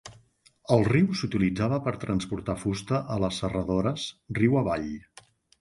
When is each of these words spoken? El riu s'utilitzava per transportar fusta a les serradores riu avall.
El 0.75 0.85
riu 0.87 1.11
s'utilitzava 1.19 1.79
per 1.89 1.93
transportar 2.05 2.57
fusta 2.63 3.03
a 3.17 3.21
les 3.25 3.41
serradores 3.45 4.11
riu 4.41 4.61
avall. 4.65 4.93